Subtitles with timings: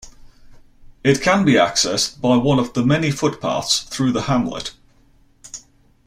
[1.03, 4.73] It can be accessed by one of the many footpaths through the hamlet.